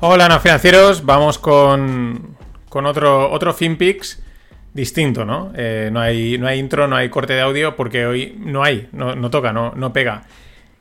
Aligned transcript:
Hola, 0.00 0.28
no 0.28 0.38
financieros. 0.38 1.04
Vamos 1.04 1.38
con, 1.38 2.36
con 2.68 2.86
otro, 2.86 3.32
otro 3.32 3.52
FinPix 3.52 4.22
distinto, 4.72 5.24
¿no? 5.24 5.52
Eh, 5.56 5.90
no, 5.92 5.98
hay, 5.98 6.38
no 6.38 6.46
hay 6.46 6.60
intro, 6.60 6.86
no 6.86 6.94
hay 6.94 7.08
corte 7.08 7.32
de 7.32 7.40
audio 7.40 7.74
porque 7.74 8.06
hoy 8.06 8.36
no 8.38 8.62
hay, 8.62 8.88
no, 8.92 9.16
no 9.16 9.28
toca, 9.28 9.52
no, 9.52 9.72
no 9.74 9.92
pega. 9.92 10.22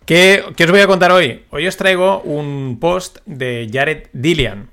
¿Qué, 0.06 0.43
¿Qué, 0.56 0.66
os 0.66 0.70
voy 0.70 0.82
a 0.82 0.88
contar 0.88 1.11
hoy? 1.11 1.46
Hoy 1.50 1.66
os 1.66 1.78
traigo 1.78 2.21
un 2.21 2.78
post 2.80 3.18
de 3.25 3.68
Jared 3.74 4.04
Dillian, 4.14 4.70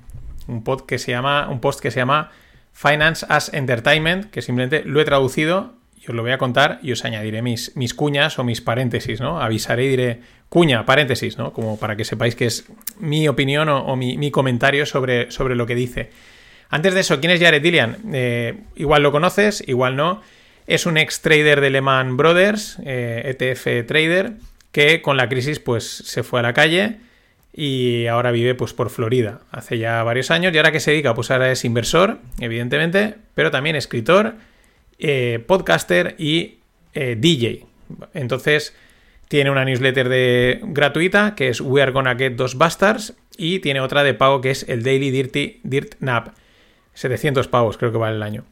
un, 0.46 0.62
post 0.62 0.84
que 0.84 0.98
se 0.98 1.12
llama, 1.12 1.48
un 1.48 1.60
post 1.60 1.80
que 1.80 1.90
se 1.90 2.00
llama 2.00 2.30
Finance 2.74 3.24
as 3.30 3.50
Entertainment, 3.54 4.30
que 4.30 4.42
simplemente 4.42 4.82
lo 4.84 5.00
he 5.00 5.06
traducido 5.06 5.72
os 6.08 6.14
lo 6.14 6.22
voy 6.22 6.32
a 6.32 6.38
contar 6.38 6.78
y 6.82 6.92
os 6.92 7.04
añadiré 7.04 7.42
mis, 7.42 7.76
mis 7.76 7.94
cuñas 7.94 8.38
o 8.38 8.44
mis 8.44 8.60
paréntesis, 8.60 9.20
¿no? 9.20 9.40
Avisaré 9.40 9.84
y 9.84 9.88
diré 9.88 10.20
cuña, 10.48 10.84
paréntesis, 10.86 11.38
¿no? 11.38 11.52
Como 11.52 11.78
para 11.78 11.96
que 11.96 12.04
sepáis 12.04 12.34
que 12.34 12.46
es 12.46 12.66
mi 12.98 13.26
opinión 13.28 13.68
o, 13.68 13.96
mi, 13.96 14.16
mi, 14.16 14.30
comentario 14.30 14.86
sobre, 14.86 15.30
sobre 15.30 15.56
lo 15.56 15.66
que 15.66 15.74
dice. 15.74 16.10
Antes 16.70 16.94
de 16.94 17.00
eso, 17.00 17.20
¿quién 17.20 17.32
es 17.32 17.40
Jared 17.40 17.62
Dillian? 17.62 17.98
Eh, 18.12 18.58
igual 18.76 19.02
lo 19.02 19.12
conoces, 19.12 19.62
igual 19.66 19.96
no. 19.96 20.22
Es 20.66 20.86
un 20.86 20.96
ex 20.96 21.20
trader 21.20 21.60
de 21.60 21.70
Lehman 21.70 22.16
Brothers, 22.16 22.78
eh, 22.84 23.36
ETF 23.38 23.86
trader, 23.86 24.32
que 24.72 25.02
con 25.02 25.16
la 25.16 25.28
crisis 25.28 25.60
pues 25.60 25.84
se 25.84 26.22
fue 26.22 26.40
a 26.40 26.42
la 26.42 26.52
calle 26.52 26.96
y 27.52 28.08
ahora 28.08 28.32
vive 28.32 28.56
pues 28.56 28.72
por 28.72 28.90
Florida 28.90 29.40
hace 29.52 29.78
ya 29.78 30.02
varios 30.02 30.32
años 30.32 30.52
y 30.52 30.56
ahora 30.56 30.72
que 30.72 30.80
se 30.80 30.90
dedica 30.90 31.14
pues 31.14 31.30
ahora 31.30 31.52
es 31.52 31.64
inversor 31.64 32.18
evidentemente 32.40 33.14
pero 33.34 33.52
también 33.52 33.76
escritor 33.76 34.34
eh, 34.98 35.42
podcaster 35.46 36.14
y 36.18 36.58
eh, 36.92 37.16
DJ 37.18 37.66
entonces 38.14 38.74
tiene 39.28 39.50
una 39.50 39.64
newsletter 39.64 40.08
de 40.08 40.60
gratuita 40.62 41.34
que 41.34 41.48
es 41.48 41.60
We 41.60 41.82
Are 41.82 41.92
Gonna 41.92 42.16
Get 42.16 42.36
Dos 42.36 42.56
Bastards 42.56 43.14
y 43.36 43.58
tiene 43.58 43.80
otra 43.80 44.02
de 44.04 44.14
pago 44.14 44.40
que 44.40 44.50
es 44.50 44.68
el 44.68 44.82
Daily 44.82 45.10
Dirty 45.10 45.60
Dirt 45.62 45.94
Nap 46.00 46.34
700 46.94 47.48
pavos 47.48 47.76
creo 47.76 47.92
que 47.92 47.98
vale 47.98 48.16
el 48.16 48.22
año 48.22 48.44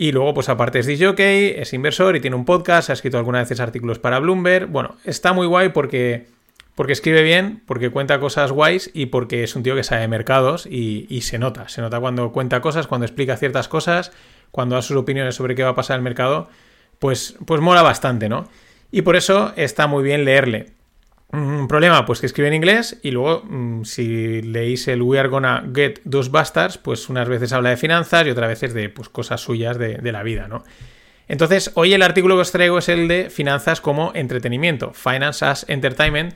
y 0.00 0.12
luego, 0.12 0.32
pues 0.32 0.48
aparte 0.48 0.78
es 0.78 0.86
DJ, 0.86 1.60
es 1.60 1.72
inversor 1.72 2.14
y 2.14 2.20
tiene 2.20 2.36
un 2.36 2.44
podcast, 2.44 2.88
ha 2.88 2.92
escrito 2.92 3.18
algunas 3.18 3.42
veces 3.42 3.58
artículos 3.58 3.98
para 3.98 4.20
Bloomberg. 4.20 4.68
Bueno, 4.68 4.94
está 5.02 5.32
muy 5.32 5.48
guay 5.48 5.70
porque, 5.70 6.28
porque 6.76 6.92
escribe 6.92 7.24
bien, 7.24 7.64
porque 7.66 7.90
cuenta 7.90 8.20
cosas 8.20 8.52
guays 8.52 8.92
y 8.94 9.06
porque 9.06 9.42
es 9.42 9.56
un 9.56 9.64
tío 9.64 9.74
que 9.74 9.82
sabe 9.82 10.06
mercados 10.06 10.66
y, 10.70 11.20
se 11.22 11.40
nota. 11.40 11.68
Se 11.68 11.80
nota 11.80 11.98
cuando 11.98 12.30
cuenta 12.30 12.60
cosas, 12.60 12.86
cuando 12.86 13.06
explica 13.06 13.36
ciertas 13.36 13.66
cosas, 13.66 14.12
cuando 14.50 14.74
da 14.74 14.82
sus 14.82 14.96
opiniones 14.96 15.34
sobre 15.34 15.54
qué 15.54 15.62
va 15.62 15.70
a 15.70 15.74
pasar 15.74 15.96
el 15.96 16.02
mercado, 16.02 16.48
pues, 16.98 17.36
pues 17.46 17.60
mola 17.60 17.82
bastante, 17.82 18.28
¿no? 18.28 18.48
Y 18.90 19.02
por 19.02 19.16
eso 19.16 19.52
está 19.56 19.86
muy 19.86 20.02
bien 20.02 20.24
leerle. 20.24 20.72
Un 21.30 21.68
problema, 21.68 22.06
pues 22.06 22.20
que 22.20 22.26
escribe 22.26 22.48
en 22.48 22.54
inglés 22.54 22.98
y 23.02 23.10
luego 23.10 23.42
mm, 23.44 23.84
si 23.84 24.40
leéis 24.40 24.88
el 24.88 25.02
We 25.02 25.18
Are 25.18 25.28
Gonna 25.28 25.62
Get 25.74 26.00
Those 26.08 26.30
Bastards, 26.30 26.78
pues 26.78 27.10
unas 27.10 27.28
veces 27.28 27.52
habla 27.52 27.68
de 27.68 27.76
finanzas 27.76 28.26
y 28.26 28.30
otras 28.30 28.48
veces 28.48 28.72
de 28.72 28.88
pues, 28.88 29.10
cosas 29.10 29.42
suyas 29.42 29.76
de, 29.76 29.96
de, 29.98 30.12
la 30.12 30.22
vida, 30.22 30.48
¿no? 30.48 30.64
Entonces, 31.28 31.70
hoy 31.74 31.92
el 31.92 32.00
artículo 32.00 32.36
que 32.36 32.40
os 32.40 32.52
traigo 32.52 32.78
es 32.78 32.88
el 32.88 33.08
de 33.08 33.28
finanzas 33.28 33.82
como 33.82 34.12
entretenimiento, 34.14 34.94
Finance 34.94 35.44
as 35.44 35.66
Entertainment, 35.68 36.32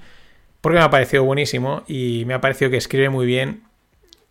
porque 0.60 0.78
me 0.78 0.84
ha 0.84 0.90
parecido 0.90 1.24
buenísimo 1.24 1.84
y 1.88 2.24
me 2.26 2.34
ha 2.34 2.42
parecido 2.42 2.70
que 2.70 2.76
escribe 2.76 3.08
muy 3.08 3.24
bien 3.24 3.62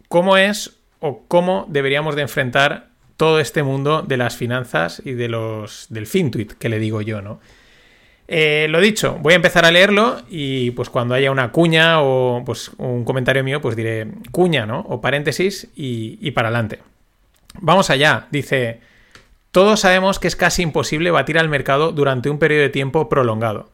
cómo 0.10 0.38
es 0.38 0.78
o 1.00 1.26
cómo 1.28 1.66
deberíamos 1.70 2.16
de 2.16 2.22
enfrentar 2.22 2.91
todo 3.22 3.40
este 3.40 3.62
mundo 3.62 4.02
de 4.02 4.18
las 4.18 4.36
finanzas 4.36 5.00
y 5.06 5.12
de 5.12 5.30
los 5.30 5.86
del 5.92 6.08
FinTweet, 6.08 6.54
que 6.54 6.70
le 6.70 6.80
digo 6.80 7.04
yo, 7.04 7.22
¿no? 7.22 7.40
Eh, 8.28 8.66
lo 8.68 8.82
dicho, 8.82 9.20
voy 9.22 9.34
a 9.34 9.36
empezar 9.36 9.64
a 9.64 9.70
leerlo 9.70 10.24
y 10.28 10.72
pues 10.72 10.90
cuando 10.90 11.14
haya 11.14 11.30
una 11.30 11.52
cuña 11.52 12.02
o 12.02 12.42
pues 12.44 12.72
un 12.80 13.06
comentario 13.06 13.44
mío, 13.44 13.62
pues 13.62 13.76
diré 13.76 14.08
cuña, 14.32 14.66
¿no? 14.66 14.80
O 14.90 15.02
paréntesis 15.02 15.68
y, 15.76 16.18
y 16.20 16.32
para 16.32 16.48
adelante. 16.48 16.80
Vamos 17.60 17.92
allá, 17.92 18.26
dice, 18.32 18.80
todos 19.52 19.82
sabemos 19.82 20.18
que 20.18 20.28
es 20.28 20.36
casi 20.36 20.64
imposible 20.64 21.12
batir 21.12 21.38
al 21.38 21.48
mercado 21.48 21.92
durante 21.92 22.28
un 22.28 22.40
periodo 22.40 22.64
de 22.64 22.70
tiempo 22.70 23.08
prolongado. 23.08 23.70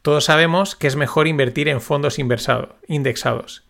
Todos 0.00 0.24
sabemos 0.24 0.74
que 0.74 0.86
es 0.86 0.96
mejor 0.96 1.26
invertir 1.26 1.68
en 1.68 1.82
fondos 1.82 2.18
indexados. 2.18 3.62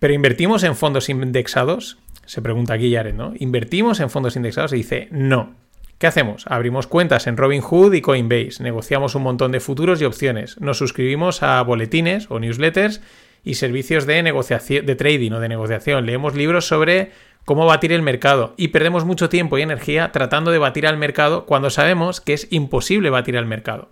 ¿Pero 0.00 0.12
invertimos 0.12 0.64
en 0.64 0.74
fondos 0.74 1.08
indexados? 1.08 1.98
Se 2.26 2.42
pregunta 2.42 2.74
aquí 2.74 2.94
Jared, 2.94 3.14
¿no? 3.14 3.32
¿Invertimos 3.38 4.00
en 4.00 4.10
fondos 4.10 4.36
indexados? 4.36 4.72
Y 4.72 4.76
dice, 4.76 5.08
no. 5.10 5.54
¿Qué 5.98 6.08
hacemos? 6.08 6.44
Abrimos 6.48 6.88
cuentas 6.88 7.28
en 7.28 7.36
Robinhood 7.36 7.94
y 7.94 8.00
Coinbase, 8.00 8.60
negociamos 8.60 9.14
un 9.14 9.22
montón 9.22 9.52
de 9.52 9.60
futuros 9.60 10.02
y 10.02 10.04
opciones, 10.04 10.60
nos 10.60 10.78
suscribimos 10.78 11.44
a 11.44 11.62
boletines 11.62 12.28
o 12.28 12.40
newsletters 12.40 13.00
y 13.44 13.54
servicios 13.54 14.04
de 14.04 14.20
negociación, 14.20 14.84
de 14.84 14.96
trading 14.96 15.30
o 15.30 15.38
de 15.38 15.48
negociación, 15.48 16.04
leemos 16.04 16.34
libros 16.34 16.66
sobre 16.66 17.12
cómo 17.44 17.66
batir 17.66 17.92
el 17.92 18.02
mercado 18.02 18.54
y 18.56 18.68
perdemos 18.68 19.04
mucho 19.04 19.28
tiempo 19.28 19.58
y 19.58 19.62
energía 19.62 20.10
tratando 20.10 20.50
de 20.50 20.58
batir 20.58 20.88
al 20.88 20.96
mercado 20.96 21.46
cuando 21.46 21.70
sabemos 21.70 22.20
que 22.20 22.32
es 22.34 22.48
imposible 22.50 23.10
batir 23.10 23.38
al 23.38 23.46
mercado. 23.46 23.90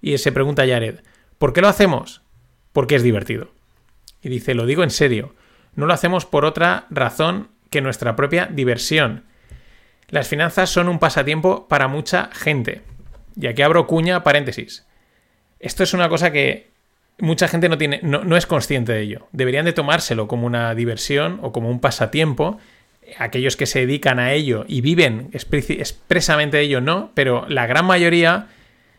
Y 0.00 0.16
se 0.16 0.32
pregunta 0.32 0.66
Jared, 0.66 1.00
¿por 1.36 1.52
qué 1.52 1.60
lo 1.60 1.68
hacemos? 1.68 2.22
Porque 2.72 2.94
es 2.94 3.02
divertido. 3.02 3.48
Y 4.22 4.30
dice, 4.30 4.54
lo 4.54 4.64
digo 4.64 4.82
en 4.82 4.90
serio, 4.90 5.34
no 5.74 5.84
lo 5.84 5.92
hacemos 5.92 6.24
por 6.24 6.46
otra 6.46 6.86
razón 6.88 7.48
que 7.72 7.80
nuestra 7.80 8.14
propia 8.14 8.46
diversión 8.46 9.24
las 10.12 10.28
finanzas 10.28 10.68
son 10.68 10.88
un 10.90 10.98
pasatiempo 10.98 11.66
para 11.68 11.88
mucha 11.88 12.28
gente. 12.34 12.82
Y 13.34 13.46
aquí 13.46 13.62
abro 13.62 13.86
cuña, 13.86 14.22
paréntesis. 14.22 14.86
Esto 15.58 15.82
es 15.82 15.94
una 15.94 16.10
cosa 16.10 16.30
que 16.32 16.68
mucha 17.18 17.48
gente 17.48 17.70
no, 17.70 17.78
tiene, 17.78 18.00
no, 18.02 18.22
no 18.22 18.36
es 18.36 18.44
consciente 18.44 18.92
de 18.92 19.00
ello. 19.00 19.26
Deberían 19.32 19.64
de 19.64 19.72
tomárselo 19.72 20.28
como 20.28 20.46
una 20.46 20.74
diversión 20.74 21.38
o 21.40 21.50
como 21.50 21.70
un 21.70 21.80
pasatiempo. 21.80 22.58
Aquellos 23.18 23.56
que 23.56 23.64
se 23.64 23.80
dedican 23.80 24.18
a 24.18 24.32
ello 24.32 24.66
y 24.68 24.82
viven 24.82 25.30
expresamente 25.32 26.58
de 26.58 26.62
ello, 26.64 26.82
no, 26.82 27.10
pero 27.14 27.46
la 27.48 27.66
gran 27.66 27.86
mayoría 27.86 28.48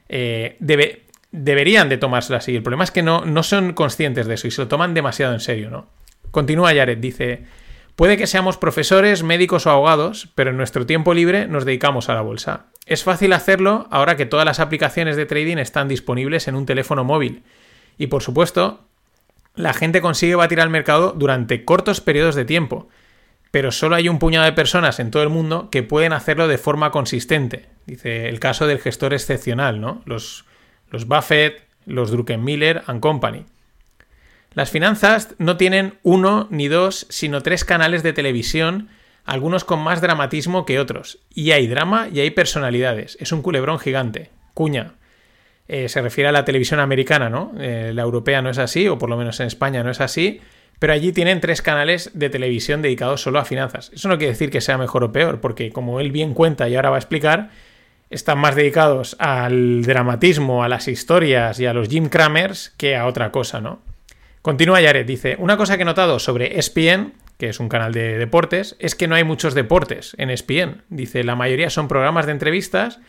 eh, 0.09 0.57
debe, 0.59 1.03
deberían 1.31 1.89
de 1.89 1.97
tomárselo 1.97 2.37
así. 2.37 2.55
El 2.55 2.63
problema 2.63 2.85
es 2.85 2.91
que 2.91 3.03
no, 3.03 3.23
no 3.23 3.43
son 3.43 3.73
conscientes 3.73 4.25
de 4.25 4.33
eso 4.33 4.47
y 4.47 4.51
se 4.51 4.61
lo 4.61 4.67
toman 4.67 4.95
demasiado 4.95 5.33
en 5.33 5.41
serio, 5.41 5.69
¿no? 5.69 5.87
Continúa 6.31 6.73
Jared, 6.73 6.97
dice, 6.97 7.43
Puede 7.95 8.17
que 8.17 8.27
seamos 8.27 8.57
profesores, 8.57 9.21
médicos 9.21 9.67
o 9.67 9.69
abogados, 9.69 10.29
pero 10.33 10.49
en 10.49 10.57
nuestro 10.57 10.85
tiempo 10.85 11.13
libre 11.13 11.47
nos 11.47 11.63
dedicamos 11.63 12.09
a 12.09 12.15
la 12.15 12.21
bolsa. 12.21 12.65
Es 12.87 13.03
fácil 13.03 13.33
hacerlo 13.33 13.87
ahora 13.91 14.17
que 14.17 14.25
todas 14.25 14.45
las 14.45 14.59
aplicaciones 14.59 15.15
de 15.15 15.27
trading 15.27 15.57
están 15.57 15.87
disponibles 15.87 16.47
en 16.47 16.55
un 16.55 16.65
teléfono 16.65 17.03
móvil. 17.03 17.43
Y 17.97 18.07
por 18.07 18.23
supuesto, 18.23 18.81
la 19.55 19.73
gente 19.73 20.01
consigue 20.01 20.35
batir 20.35 20.59
al 20.59 20.71
mercado 20.71 21.13
durante 21.15 21.63
cortos 21.63 22.01
periodos 22.01 22.33
de 22.33 22.45
tiempo, 22.45 22.89
pero 23.51 23.71
solo 23.71 23.95
hay 23.95 24.09
un 24.09 24.17
puñado 24.17 24.45
de 24.45 24.53
personas 24.53 24.99
en 24.99 25.11
todo 25.11 25.21
el 25.21 25.29
mundo 25.29 25.69
que 25.69 25.83
pueden 25.83 26.13
hacerlo 26.13 26.47
de 26.47 26.57
forma 26.57 26.89
consistente. 26.89 27.69
Dice 27.85 28.27
el 28.27 28.39
caso 28.39 28.65
del 28.65 28.79
gestor 28.79 29.13
excepcional, 29.13 29.79
¿no? 29.79 30.01
Los, 30.05 30.45
Buffett, 30.89 31.61
los 31.85 32.09
Druckenmiller 32.09 32.81
and 32.87 32.99
Company. 32.99 33.45
Las 34.55 34.69
finanzas 34.69 35.35
no 35.39 35.57
tienen 35.57 35.95
uno 36.03 36.47
ni 36.51 36.67
dos, 36.67 37.07
sino 37.09 37.41
tres 37.41 37.65
canales 37.65 38.03
de 38.03 38.13
televisión, 38.13 38.89
algunos 39.25 39.63
con 39.63 39.79
más 39.79 40.01
dramatismo 40.01 40.65
que 40.65 40.79
otros. 40.79 41.19
Y 41.33 41.51
hay 41.51 41.67
drama 41.67 42.07
y 42.13 42.19
hay 42.19 42.29
personalidades. 42.29 43.17
Es 43.19 43.31
un 43.31 43.41
culebrón 43.41 43.79
gigante. 43.79 44.29
Cuña. 44.53 44.93
Eh, 45.67 45.89
se 45.89 46.01
refiere 46.01 46.27
a 46.27 46.33
la 46.33 46.45
televisión 46.45 46.79
americana, 46.79 47.29
¿no? 47.29 47.53
Eh, 47.57 47.91
la 47.95 48.03
europea 48.03 48.41
no 48.41 48.49
es 48.49 48.59
así, 48.59 48.87
o 48.87 48.97
por 48.97 49.09
lo 49.09 49.17
menos 49.17 49.39
en 49.39 49.47
España 49.47 49.81
no 49.81 49.89
es 49.89 50.01
así. 50.01 50.41
Pero 50.77 50.93
allí 50.93 51.13
tienen 51.13 51.39
tres 51.39 51.61
canales 51.61 52.11
de 52.13 52.29
televisión 52.29 52.81
dedicados 52.81 53.21
solo 53.21 53.39
a 53.39 53.45
finanzas. 53.45 53.89
Eso 53.93 54.09
no 54.09 54.17
quiere 54.17 54.33
decir 54.33 54.51
que 54.51 54.61
sea 54.61 54.77
mejor 54.77 55.03
o 55.03 55.11
peor, 55.11 55.39
porque 55.39 55.71
como 55.71 55.99
él 55.99 56.11
bien 56.11 56.33
cuenta 56.33 56.67
y 56.67 56.75
ahora 56.75 56.89
va 56.89 56.97
a 56.97 56.99
explicar, 56.99 57.49
están 58.09 58.37
más 58.37 58.55
dedicados 58.55 59.15
al 59.19 59.83
dramatismo, 59.83 60.63
a 60.63 60.69
las 60.69 60.87
historias 60.87 61.59
y 61.59 61.65
a 61.65 61.73
los 61.73 61.87
Jim 61.87 62.09
Cramers 62.09 62.73
que 62.77 62.95
a 62.95 63.07
otra 63.07 63.31
cosa, 63.31 63.61
¿no? 63.61 63.79
Continúa 64.43 64.81
Yaret, 64.81 65.07
dice, 65.07 65.37
una 65.39 65.55
cosa 65.55 65.77
que 65.77 65.83
he 65.83 65.85
notado 65.85 66.19
sobre 66.19 66.59
ESPN, 66.59 67.13
que 67.37 67.47
es 67.47 67.61
un 67.61 67.69
canal 67.69 67.93
de 67.93 68.17
deportes, 68.17 68.75
es 68.77 68.93
que 68.93 69.07
no 69.07 69.15
hay 69.15 69.23
muchos 69.23 69.53
deportes 69.53 70.15
en 70.17 70.29
ESPN. 70.29 70.83
Dice, 70.89 71.23
la 71.23 71.37
mayoría 71.37 71.69
son 71.69 71.87
programas 71.87 72.25
de 72.25 72.33
entrevistas 72.33 72.99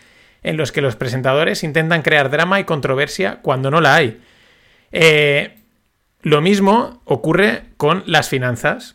en 0.45 0.57
los 0.57 0.71
que 0.71 0.81
los 0.81 0.95
presentadores 0.95 1.65
intentan 1.65 2.03
crear 2.03 2.31
drama 2.31 2.61
y 2.61 2.65
controversia 2.65 3.41
cuando 3.43 3.73
no 3.73 3.81
la 3.81 3.97
hay. 3.97 4.21
Eh, 4.93 5.57
lo 6.23 6.41
mismo 6.41 7.03
ocurre 7.05 7.65
con 7.79 8.05
las 8.07 8.29
finanzas. 8.29 8.95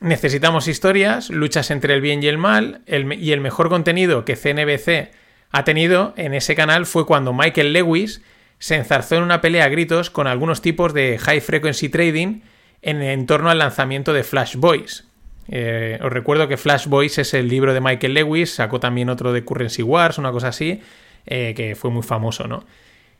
Necesitamos 0.00 0.66
historias, 0.66 1.28
luchas 1.28 1.70
entre 1.70 1.92
el 1.92 2.00
bien 2.00 2.22
y 2.22 2.26
el 2.26 2.38
mal, 2.38 2.80
y 2.86 3.32
el 3.32 3.42
mejor 3.42 3.68
contenido 3.68 4.24
que 4.24 4.36
CNBC 4.36 5.14
ha 5.50 5.64
tenido 5.64 6.14
en 6.16 6.32
ese 6.32 6.54
canal 6.54 6.86
fue 6.86 7.04
cuando 7.04 7.34
Michael 7.34 7.74
Lewis 7.74 8.22
se 8.64 8.76
enzarzó 8.76 9.16
en 9.16 9.24
una 9.24 9.42
pelea 9.42 9.66
a 9.66 9.68
gritos 9.68 10.08
con 10.08 10.26
algunos 10.26 10.62
tipos 10.62 10.94
de 10.94 11.18
high 11.18 11.42
frequency 11.42 11.90
trading 11.90 12.40
en, 12.80 13.26
torno 13.26 13.50
al 13.50 13.58
lanzamiento 13.58 14.14
de 14.14 14.24
Flash 14.24 14.56
Boys. 14.56 15.04
Eh, 15.48 15.98
os 16.02 16.10
recuerdo 16.10 16.48
que 16.48 16.56
Flash 16.56 16.86
Boys 16.86 17.18
es 17.18 17.34
el 17.34 17.46
libro 17.46 17.74
de 17.74 17.82
Michael 17.82 18.14
Lewis, 18.14 18.54
sacó 18.54 18.80
también 18.80 19.10
otro 19.10 19.34
de 19.34 19.44
Currency 19.44 19.82
Wars, 19.82 20.16
una 20.16 20.32
cosa 20.32 20.48
así, 20.48 20.80
eh, 21.26 21.52
que 21.54 21.74
fue 21.74 21.90
muy 21.90 22.02
famoso, 22.02 22.48
¿no? 22.48 22.64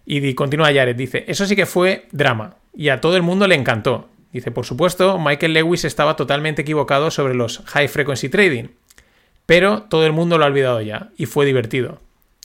Y 0.07 0.33
continúa 0.33 0.73
Jared, 0.73 0.97
dice, 0.97 1.27
eso 1.29 1.45
sí 1.45 1.55
que 1.55 1.67
fue 1.67 2.07
drama, 2.11 2.57
y 2.75 2.89
a 2.89 3.03
todo 3.03 3.15
el 3.15 3.23
mundo 3.23 3.47
le 3.47 3.55
encantó. 3.55 4.09
Dice, 4.33 4.51
por 4.51 4.65
supuesto, 4.65 5.19
Michael 5.19 5.53
Lewis 5.53 5.85
estaba 5.85 6.17
totalmente 6.17 6.63
equivocado 6.63 7.11
sobre 7.11 7.35
los 7.35 7.59
high 7.67 7.89
frequency 7.89 8.31
trading, 8.31 8.69
pero 9.45 9.83
todo 9.83 10.07
el 10.07 10.13
mundo 10.13 10.39
lo 10.39 10.45
ha 10.45 10.49
olvidado 10.49 10.81
ya 10.81 11.11
y 11.19 11.27
fue 11.27 11.45
divertido. 11.45 12.01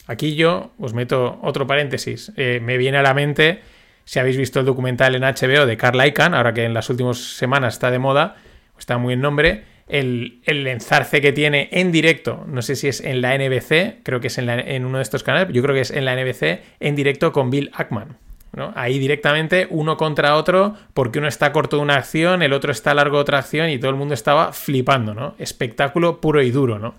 Aquí 0.10 0.34
yo 0.34 0.72
os 0.80 0.96
meto 0.96 1.38
otro 1.44 1.68
paréntesis. 1.68 2.32
Eh, 2.36 2.60
me 2.64 2.78
viene 2.78 2.98
a 2.98 3.04
la 3.04 3.14
mente, 3.14 3.62
si 4.06 4.18
habéis 4.18 4.38
visto 4.38 4.60
el 4.60 4.66
documental 4.66 5.14
en 5.14 5.22
HBO 5.22 5.68
de 5.68 5.78
Carl 5.78 6.04
Icahn, 6.04 6.34
ahora 6.34 6.52
que 6.52 6.64
en 6.64 6.74
las 6.74 6.90
últimas 6.90 7.20
semanas 7.20 7.76
está 7.76 7.92
de 7.92 8.00
moda, 8.00 8.36
está 8.80 8.98
muy 8.98 9.14
en 9.14 9.22
nombre, 9.22 9.66
el, 9.88 10.42
el, 10.46 10.66
enzarce 10.66 11.22
que 11.22 11.32
tiene 11.32 11.70
en 11.72 11.92
directo, 11.92 12.44
no 12.48 12.64
sé 12.64 12.76
si 12.76 12.88
es 12.88 13.02
en 13.02 13.22
la 13.22 13.38
NBC, 13.38 14.02
creo 14.02 14.20
que 14.20 14.28
es 14.28 14.38
en, 14.40 14.50
en, 14.50 14.84
uno 14.84 14.98
de 14.98 15.04
estos 15.04 15.22
canales, 15.22 15.54
yo 15.54 15.62
creo 15.62 15.76
que 15.76 15.82
es 15.82 15.92
en 15.92 16.06
la 16.06 16.16
NBC, 16.16 16.60
en 16.80 16.96
directo 16.96 17.32
con 17.32 17.52
Bill 17.52 17.70
Ackman. 17.76 18.18
¿no? 18.54 18.74
Ahí 18.76 18.98
directamente 18.98 19.68
uno 19.70 19.96
contra 19.96 20.38
otro, 20.38 20.76
porque 20.96 21.20
uno 21.20 21.28
está 21.28 21.52
corto 21.52 21.78
de 21.78 21.84
una 21.84 21.98
acción, 21.98 22.42
el 22.42 22.54
otro 22.54 22.72
está 22.72 22.96
largo 22.96 23.18
de 23.18 23.22
otra 23.22 23.38
acción 23.38 23.70
y 23.70 23.78
todo 23.78 23.92
el 23.92 23.98
mundo 23.98 24.16
estaba 24.16 24.54
flipando, 24.54 25.14
¿no? 25.14 25.36
Espectáculo 25.38 26.20
puro 26.20 26.42
y 26.42 26.50
duro, 26.50 26.80
¿no? 26.80 26.96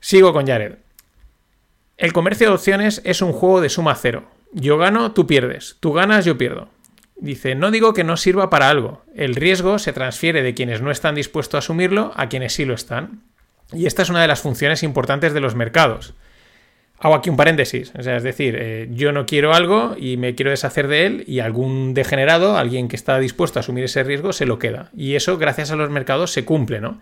Sigo 0.00 0.32
con 0.32 0.46
Jared. 0.46 0.76
El 1.98 2.12
comercio 2.12 2.46
de 2.46 2.54
opciones 2.54 3.02
es 3.04 3.22
un 3.22 3.32
juego 3.32 3.60
de 3.60 3.68
suma 3.68 3.96
cero. 3.96 4.30
Yo 4.52 4.78
gano, 4.78 5.10
tú 5.10 5.26
pierdes. 5.26 5.78
Tú 5.80 5.92
ganas, 5.92 6.24
yo 6.24 6.38
pierdo. 6.38 6.68
Dice, 7.16 7.56
no 7.56 7.72
digo 7.72 7.92
que 7.92 8.04
no 8.04 8.16
sirva 8.16 8.50
para 8.50 8.70
algo. 8.70 9.02
El 9.16 9.34
riesgo 9.34 9.80
se 9.80 9.92
transfiere 9.92 10.44
de 10.44 10.54
quienes 10.54 10.80
no 10.80 10.92
están 10.92 11.16
dispuestos 11.16 11.56
a 11.56 11.58
asumirlo 11.58 12.12
a 12.14 12.28
quienes 12.28 12.52
sí 12.52 12.64
lo 12.64 12.74
están. 12.74 13.22
Y 13.72 13.86
esta 13.86 14.02
es 14.02 14.10
una 14.10 14.22
de 14.22 14.28
las 14.28 14.40
funciones 14.40 14.84
importantes 14.84 15.34
de 15.34 15.40
los 15.40 15.56
mercados. 15.56 16.14
Hago 17.00 17.16
aquí 17.16 17.30
un 17.30 17.36
paréntesis, 17.36 17.92
o 17.98 18.02
sea, 18.02 18.16
es 18.16 18.22
decir, 18.22 18.56
eh, 18.58 18.88
yo 18.90 19.10
no 19.12 19.26
quiero 19.26 19.52
algo 19.52 19.96
y 19.98 20.16
me 20.16 20.34
quiero 20.34 20.50
deshacer 20.50 20.86
de 20.86 21.06
él 21.06 21.24
y 21.26 21.40
algún 21.40 21.94
degenerado, 21.94 22.56
alguien 22.56 22.88
que 22.88 22.96
está 22.96 23.18
dispuesto 23.18 23.58
a 23.58 23.60
asumir 23.60 23.84
ese 23.84 24.04
riesgo, 24.04 24.32
se 24.32 24.46
lo 24.46 24.60
queda. 24.60 24.90
Y 24.96 25.16
eso, 25.16 25.36
gracias 25.36 25.72
a 25.72 25.76
los 25.76 25.90
mercados, 25.90 26.32
se 26.32 26.44
cumple, 26.44 26.80
¿no? 26.80 27.00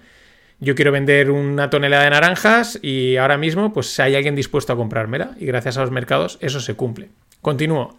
Yo 0.58 0.74
quiero 0.74 0.92
vender 0.92 1.30
una 1.30 1.68
tonelada 1.68 2.04
de 2.04 2.10
naranjas 2.10 2.78
y 2.80 3.16
ahora 3.16 3.36
mismo, 3.36 3.72
pues 3.72 3.98
hay 4.00 4.14
alguien 4.14 4.34
dispuesto 4.34 4.72
a 4.72 4.76
comprármela 4.76 5.32
y 5.38 5.44
gracias 5.44 5.76
a 5.76 5.82
los 5.82 5.90
mercados 5.90 6.38
eso 6.40 6.60
se 6.60 6.74
cumple. 6.74 7.10
Continúo. 7.42 7.96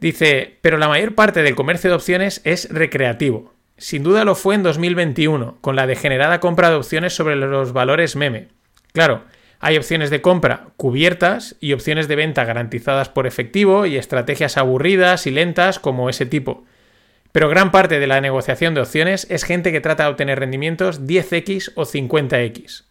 Dice, 0.00 0.58
pero 0.62 0.78
la 0.78 0.88
mayor 0.88 1.14
parte 1.14 1.42
del 1.42 1.54
comercio 1.54 1.90
de 1.90 1.96
opciones 1.96 2.40
es 2.44 2.68
recreativo. 2.70 3.52
Sin 3.76 4.02
duda 4.02 4.24
lo 4.24 4.34
fue 4.34 4.54
en 4.54 4.62
2021, 4.62 5.58
con 5.60 5.76
la 5.76 5.86
degenerada 5.86 6.40
compra 6.40 6.70
de 6.70 6.76
opciones 6.76 7.14
sobre 7.14 7.36
los 7.36 7.72
valores 7.72 8.16
meme. 8.16 8.48
Claro, 8.92 9.24
hay 9.60 9.76
opciones 9.76 10.10
de 10.10 10.20
compra 10.20 10.68
cubiertas 10.76 11.56
y 11.60 11.72
opciones 11.72 12.08
de 12.08 12.16
venta 12.16 12.44
garantizadas 12.44 13.08
por 13.08 13.26
efectivo 13.26 13.86
y 13.86 13.96
estrategias 13.96 14.56
aburridas 14.56 15.26
y 15.26 15.30
lentas 15.30 15.78
como 15.78 16.10
ese 16.10 16.26
tipo. 16.26 16.64
Pero 17.32 17.48
gran 17.48 17.70
parte 17.70 17.98
de 17.98 18.06
la 18.06 18.20
negociación 18.20 18.74
de 18.74 18.82
opciones 18.82 19.26
es 19.30 19.44
gente 19.44 19.72
que 19.72 19.80
trata 19.80 20.04
de 20.04 20.10
obtener 20.10 20.38
rendimientos 20.38 21.02
10x 21.02 21.72
o 21.74 21.84
50x. 21.84 22.84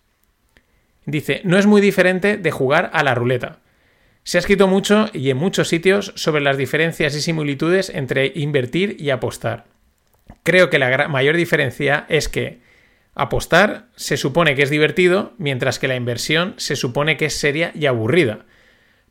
Dice, 1.06 1.42
no 1.44 1.58
es 1.58 1.66
muy 1.66 1.82
diferente 1.82 2.38
de 2.38 2.52
jugar 2.52 2.90
a 2.94 3.04
la 3.04 3.16
ruleta. 3.16 3.60
Se 4.24 4.38
ha 4.38 4.40
escrito 4.40 4.68
mucho 4.68 5.10
y 5.14 5.30
en 5.30 5.38
muchos 5.38 5.68
sitios 5.68 6.14
sobre 6.16 6.42
las 6.42 6.58
diferencias 6.58 7.16
y 7.16 7.22
similitudes 7.22 7.90
entre 7.90 8.32
invertir 8.36 8.98
y 9.00 9.10
apostar. 9.10 9.66
Creo 10.44 10.70
que 10.70 10.80
la 10.80 11.08
mayor 11.08 11.36
diferencia 11.36 12.06
es 12.10 12.30
que 12.30 12.60
Apostar 13.14 13.88
se 13.98 14.16
supone 14.16 14.56
que 14.56 14.64
es 14.64 14.70
divertido, 14.70 15.34
mientras 15.38 15.80
que 15.80 15.90
la 15.90 15.98
inversión 15.98 16.54
se 16.58 16.78
supone 16.78 17.18
que 17.18 17.26
es 17.26 17.38
seria 17.38 17.72
y 17.76 17.86
aburrida. 17.86 18.46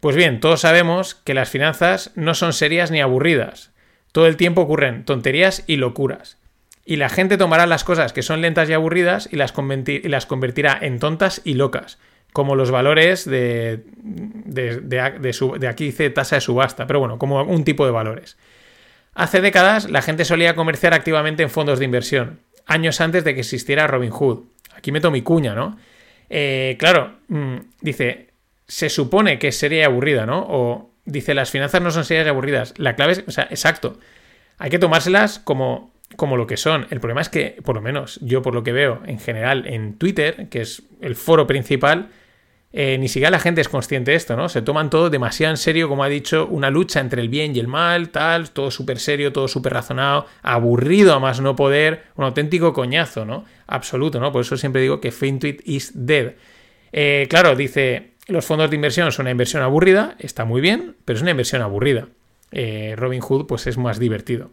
Pues 0.00 0.17
bien, 0.17 0.41
todos 0.41 0.62
sabemos 0.62 1.15
que 1.15 1.35
las 1.35 1.50
finanzas 1.50 2.11
no 2.15 2.35
son 2.35 2.55
serias 2.55 2.91
ni 2.91 3.03
aburridas. 3.03 3.69
Todo 4.12 4.27
el 4.27 4.37
tiempo 4.37 4.62
ocurren 4.62 5.05
tonterías 5.05 5.65
y 5.67 5.77
locuras. 5.77 6.39
Y 6.85 6.97
la 6.97 7.09
gente 7.09 7.37
tomará 7.37 7.67
las 7.67 7.85
cosas 7.85 8.12
que 8.12 8.23
son 8.23 8.41
lentas 8.41 8.69
y 8.69 8.73
aburridas 8.73 9.29
y 9.31 9.37
las, 9.37 9.53
convertirá 9.53 10.79
en 10.81 10.99
tontas 10.99 11.41
y 11.45 11.55
locas, 11.55 11.99
como 12.33 12.57
los 12.57 12.71
valores 12.71 13.25
de, 13.25 13.85
de, 14.03 15.69
aquí 15.69 15.85
dice 15.85 16.11
tasa 16.11 16.37
de 16.37 16.41
subasta, 16.41 16.87
pero 16.87 16.99
bueno, 16.99 17.19
como 17.19 17.43
un 17.43 17.65
tipo 17.65 17.85
de 17.85 17.93
valores. 17.93 18.37
Hace 19.15 19.41
décadas 19.41 19.91
la 19.91 20.03
gente 20.03 20.25
solía 20.25 20.55
comerciar 20.55 20.95
activamente 20.95 21.43
en 21.43 21.51
fondos 21.51 21.79
de 21.79 21.85
inversión 21.85 22.41
años 22.71 23.01
antes 23.01 23.25
de 23.25 23.35
que 23.35 23.41
existiera 23.41 23.87
Robin 23.87 24.11
Hood. 24.11 24.45
Aquí 24.75 24.93
meto 24.93 25.11
mi 25.11 25.23
cuña, 25.23 25.55
¿no? 25.55 25.77
Eh, 26.31 26.77
claro, 26.79 27.19
mm, 27.29 27.57
dice, 27.81 28.29
se 28.67 28.89
supone 28.89 29.39
que 29.39 29.51
sería 29.51 29.87
aburrida, 29.87 30.25
¿no? 30.25 30.47
O 30.49 30.89
dice, 31.05 31.35
las 31.35 31.50
finanzas 31.50 31.82
no 31.82 31.91
son 31.91 32.05
serias 32.05 32.26
y 32.26 32.31
aburridas. 32.31 32.75
La 32.76 32.94
clave 32.97 33.12
es, 33.12 33.25
o 33.26 33.31
sea, 33.31 33.44
exacto. 33.50 33.99
Hay 34.58 34.70
que 34.70 34.79
tomárselas 34.79 35.38
como, 35.38 35.93
como 36.17 36.37
lo 36.37 36.47
que 36.47 36.56
son. 36.56 36.87
El 36.91 37.00
problema 37.00 37.20
es 37.20 37.29
que, 37.29 37.56
por 37.64 37.75
lo 37.75 37.81
menos, 37.81 38.19
yo 38.23 38.43
por 38.43 38.55
lo 38.55 38.62
que 38.62 38.73
veo 38.73 39.02
en 39.06 39.19
general 39.19 39.67
en 39.67 39.97
Twitter, 39.99 40.49
que 40.49 40.62
es 40.62 40.82
el 41.00 41.17
foro 41.17 41.47
principal, 41.47 42.11
eh, 42.73 42.99
ni 42.99 43.08
siquiera 43.08 43.31
la 43.31 43.41
gente 43.41 43.61
es 43.61 43.69
consciente 43.69 44.12
de 44.12 44.17
esto, 44.17 44.37
¿no? 44.37 44.49
Se 44.49 44.62
toman 44.62 44.91
todo 44.91 45.11
demasiado 45.11 45.50
en 45.50 45.56
serio, 45.56 45.88
como 45.88 46.05
ha 46.05 46.08
dicho, 46.08 46.47
una 46.47 46.70
lucha 46.70 47.00
entre 47.00 47.20
el 47.20 47.29
bien 47.29 47.56
y 47.56 47.58
el 47.58 47.67
mal, 47.67 48.11
tal, 48.11 48.50
todo 48.50 48.70
súper 48.70 49.00
serio, 49.00 49.32
todo 49.32 49.49
súper 49.49 49.73
razonado, 49.73 50.26
aburrido 50.43 51.12
a 51.14 51.19
más 51.19 51.41
no 51.41 51.56
poder, 51.56 52.05
un 52.14 52.26
auténtico 52.26 52.73
coñazo, 52.73 53.25
¿no? 53.25 53.44
Absoluto, 53.67 54.20
¿no? 54.20 54.31
Por 54.31 54.43
eso 54.43 54.56
siempre 54.56 54.82
digo 54.82 55.00
que 55.00 55.11
FinTweet 55.11 55.62
is 55.64 55.93
dead. 55.94 56.35
Eh, 56.93 57.26
claro, 57.29 57.56
dice, 57.56 58.10
los 58.31 58.47
fondos 58.47 58.71
de 58.71 58.77
inversión 58.77 59.12
son 59.12 59.25
una 59.25 59.31
inversión 59.31 59.62
aburrida, 59.62 60.17
está 60.19 60.44
muy 60.44 60.61
bien, 60.61 60.97
pero 61.05 61.17
es 61.17 61.23
una 61.23 61.32
inversión 61.32 61.62
aburrida. 61.62 62.09
Eh, 62.53 62.94
Robin 62.97 63.21
Hood, 63.21 63.47
pues 63.47 63.67
es 63.67 63.79
más 63.79 63.99
divertido. 63.99 64.50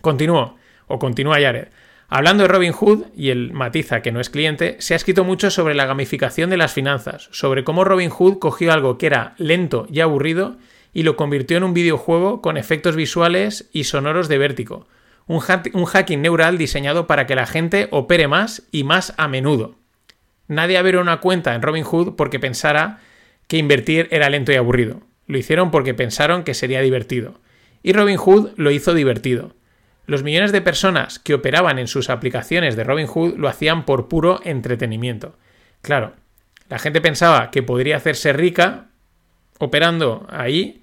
Continúo, 0.00 0.56
o 0.86 0.98
continúa 0.98 1.40
Jared. 1.40 1.68
Hablando 2.08 2.42
de 2.42 2.48
Robin 2.48 2.72
Hood, 2.72 3.04
y 3.16 3.30
el 3.30 3.52
matiza 3.54 4.02
que 4.02 4.12
no 4.12 4.20
es 4.20 4.28
cliente, 4.28 4.76
se 4.80 4.92
ha 4.92 4.96
escrito 4.96 5.24
mucho 5.24 5.50
sobre 5.50 5.74
la 5.74 5.86
gamificación 5.86 6.50
de 6.50 6.58
las 6.58 6.74
finanzas, 6.74 7.28
sobre 7.32 7.64
cómo 7.64 7.84
Robin 7.84 8.10
Hood 8.10 8.38
cogió 8.38 8.72
algo 8.72 8.98
que 8.98 9.06
era 9.06 9.34
lento 9.38 9.86
y 9.90 10.00
aburrido 10.00 10.56
y 10.92 11.04
lo 11.04 11.16
convirtió 11.16 11.56
en 11.56 11.64
un 11.64 11.72
videojuego 11.72 12.42
con 12.42 12.58
efectos 12.58 12.96
visuales 12.96 13.70
y 13.72 13.84
sonoros 13.84 14.28
de 14.28 14.36
vértigo. 14.36 14.86
Un, 15.26 15.40
un 15.72 15.84
hacking 15.86 16.20
neural 16.20 16.58
diseñado 16.58 17.06
para 17.06 17.26
que 17.26 17.34
la 17.34 17.46
gente 17.46 17.88
opere 17.90 18.28
más 18.28 18.64
y 18.72 18.84
más 18.84 19.14
a 19.16 19.26
menudo. 19.28 19.76
Nadie 20.48 20.76
abrió 20.76 21.00
una 21.00 21.20
cuenta 21.20 21.54
en 21.54 21.62
Robin 21.62 21.84
Hood 21.84 22.14
porque 22.16 22.38
pensara 22.38 23.00
que 23.48 23.58
invertir 23.58 24.08
era 24.10 24.30
lento 24.30 24.52
y 24.52 24.56
aburrido. 24.56 25.00
Lo 25.26 25.38
hicieron 25.38 25.70
porque 25.70 25.94
pensaron 25.94 26.44
que 26.44 26.54
sería 26.54 26.80
divertido. 26.80 27.40
Y 27.82 27.92
Robin 27.92 28.16
Hood 28.16 28.50
lo 28.56 28.70
hizo 28.70 28.94
divertido. 28.94 29.54
Los 30.06 30.22
millones 30.22 30.52
de 30.52 30.60
personas 30.60 31.18
que 31.18 31.34
operaban 31.34 31.78
en 31.78 31.86
sus 31.86 32.10
aplicaciones 32.10 32.76
de 32.76 32.84
Robinhood 32.84 33.36
lo 33.36 33.48
hacían 33.48 33.84
por 33.84 34.08
puro 34.08 34.40
entretenimiento. 34.44 35.36
Claro, 35.80 36.14
la 36.68 36.78
gente 36.78 37.00
pensaba 37.00 37.50
que 37.50 37.62
podría 37.62 37.96
hacerse 37.96 38.32
rica 38.32 38.86
operando 39.58 40.26
ahí, 40.28 40.82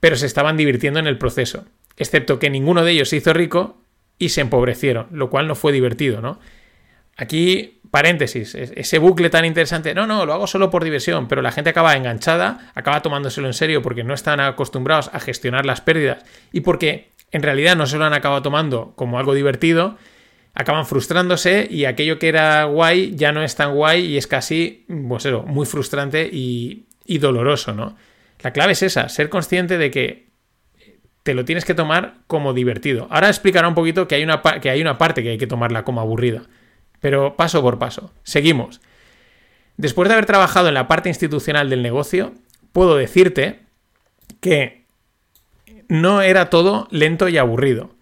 pero 0.00 0.16
se 0.16 0.26
estaban 0.26 0.56
divirtiendo 0.56 1.00
en 1.00 1.06
el 1.06 1.18
proceso. 1.18 1.64
Excepto 1.96 2.38
que 2.38 2.50
ninguno 2.50 2.84
de 2.84 2.92
ellos 2.92 3.08
se 3.08 3.16
hizo 3.16 3.32
rico 3.32 3.80
y 4.18 4.28
se 4.30 4.42
empobrecieron, 4.42 5.06
lo 5.12 5.30
cual 5.30 5.48
no 5.48 5.54
fue 5.54 5.72
divertido, 5.72 6.20
¿no? 6.20 6.38
Aquí, 7.18 7.80
paréntesis, 7.90 8.54
ese 8.54 8.98
bucle 8.98 9.28
tan 9.28 9.44
interesante, 9.44 9.92
no, 9.92 10.06
no, 10.06 10.24
lo 10.24 10.32
hago 10.32 10.46
solo 10.46 10.70
por 10.70 10.84
diversión, 10.84 11.26
pero 11.26 11.42
la 11.42 11.50
gente 11.50 11.70
acaba 11.70 11.96
enganchada, 11.96 12.70
acaba 12.76 13.02
tomándoselo 13.02 13.48
en 13.48 13.54
serio 13.54 13.82
porque 13.82 14.04
no 14.04 14.14
están 14.14 14.38
acostumbrados 14.38 15.10
a 15.12 15.18
gestionar 15.18 15.66
las 15.66 15.80
pérdidas 15.80 16.24
y 16.52 16.60
porque 16.60 17.10
en 17.32 17.42
realidad 17.42 17.76
no 17.76 17.86
se 17.86 17.98
lo 17.98 18.04
han 18.04 18.14
acabado 18.14 18.42
tomando 18.42 18.92
como 18.94 19.18
algo 19.18 19.34
divertido, 19.34 19.96
acaban 20.54 20.86
frustrándose 20.86 21.66
y 21.68 21.86
aquello 21.86 22.20
que 22.20 22.28
era 22.28 22.64
guay 22.64 23.16
ya 23.16 23.32
no 23.32 23.42
es 23.42 23.56
tan 23.56 23.74
guay 23.74 24.06
y 24.06 24.16
es 24.16 24.28
casi, 24.28 24.86
pues 25.08 25.26
eso, 25.26 25.42
muy 25.42 25.66
frustrante 25.66 26.28
y, 26.32 26.86
doloroso, 27.18 27.74
¿no? 27.74 27.96
La 28.42 28.52
clave 28.52 28.72
es 28.72 28.84
esa, 28.84 29.08
ser 29.08 29.28
consciente 29.28 29.76
de 29.76 29.90
que 29.90 30.28
te 31.24 31.34
lo 31.34 31.44
tienes 31.44 31.64
que 31.64 31.74
tomar 31.74 32.18
como 32.28 32.54
divertido. 32.54 33.08
Ahora 33.10 33.28
explicará 33.28 33.66
un 33.66 33.74
poquito 33.74 34.06
que 34.06 34.14
hay 34.14 34.22
una, 34.22 34.40
que 34.60 34.70
hay 34.70 34.80
una 34.80 34.98
parte 34.98 35.24
que 35.24 35.30
hay 35.30 35.38
que 35.38 35.48
tomarla 35.48 35.82
como 35.82 36.00
aburrida, 36.00 36.42
pero 37.00 37.36
paso 37.36 37.62
por 37.62 37.78
paso. 37.78 38.12
Seguimos. 38.22 38.80
Después 39.76 40.08
de 40.08 40.14
haber 40.14 40.26
trabajado 40.26 40.68
en 40.68 40.74
la 40.74 40.88
parte 40.88 41.08
institucional 41.08 41.70
del 41.70 41.82
negocio, 41.82 42.34
puedo 42.72 42.96
decirte 42.96 43.60
que 44.40 44.84
no 45.88 46.22
era 46.22 46.50
todo 46.50 46.88
lento 46.90 47.28
y 47.28 47.38
aburrido. 47.38 47.94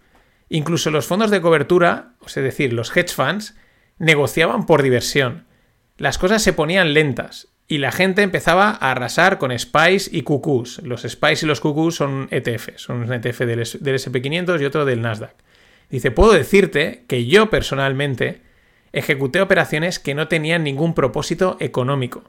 Incluso 0.48 0.90
los 0.90 1.06
fondos 1.06 1.30
de 1.30 1.40
cobertura, 1.40 2.14
es 2.26 2.34
decir, 2.34 2.72
los 2.72 2.96
hedge 2.96 3.12
funds, 3.12 3.56
negociaban 3.98 4.66
por 4.66 4.82
diversión. 4.82 5.46
Las 5.98 6.18
cosas 6.18 6.42
se 6.42 6.52
ponían 6.52 6.94
lentas 6.94 7.48
y 7.68 7.78
la 7.78 7.90
gente 7.90 8.22
empezaba 8.22 8.70
a 8.70 8.92
arrasar 8.92 9.38
con 9.38 9.56
SPICE 9.56 10.10
y 10.12 10.22
QQs. 10.22 10.82
Los 10.84 11.02
SPICE 11.02 11.46
y 11.46 11.48
los 11.48 11.60
QQs 11.60 11.94
son 11.94 12.28
ETFs, 12.30 12.82
son 12.82 13.02
un 13.02 13.12
ETF 13.12 13.40
del, 13.40 13.60
SP500 13.60 14.60
y 14.60 14.64
otro 14.64 14.84
del 14.84 15.02
Nasdaq. 15.02 15.34
Dice, 15.90 16.10
puedo 16.10 16.32
decirte 16.32 17.04
que 17.08 17.26
yo 17.26 17.50
personalmente 17.50 18.42
ejecuté 18.98 19.40
operaciones 19.40 19.98
que 19.98 20.14
no 20.14 20.28
tenían 20.28 20.64
ningún 20.64 20.94
propósito 20.94 21.56
económico. 21.60 22.24